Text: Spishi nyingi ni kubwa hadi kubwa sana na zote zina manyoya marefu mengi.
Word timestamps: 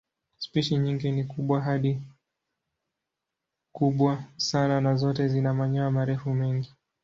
Spishi 0.37 0.77
nyingi 0.77 1.11
ni 1.11 1.23
kubwa 1.23 1.61
hadi 1.61 2.01
kubwa 3.71 4.23
sana 4.37 4.81
na 4.81 4.95
zote 4.95 5.27
zina 5.27 5.53
manyoya 5.53 5.91
marefu 5.91 6.33
mengi. 6.33 6.73